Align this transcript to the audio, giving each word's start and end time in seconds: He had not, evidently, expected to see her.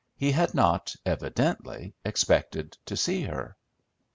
He 0.15 0.31
had 0.31 0.55
not, 0.55 0.95
evidently, 1.05 1.93
expected 2.03 2.75
to 2.87 2.97
see 2.97 3.21
her. 3.25 3.55